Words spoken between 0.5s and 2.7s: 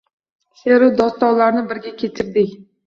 She’ru dostonlarni birga kechirdik